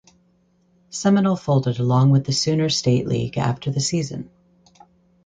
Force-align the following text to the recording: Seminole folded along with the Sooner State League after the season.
Seminole 0.89 1.35
folded 1.35 1.77
along 1.79 2.09
with 2.09 2.25
the 2.25 2.31
Sooner 2.33 2.69
State 2.69 3.05
League 3.05 3.37
after 3.37 3.69
the 3.69 3.79
season. 3.79 4.31